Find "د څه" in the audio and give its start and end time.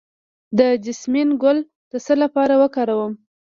1.91-2.13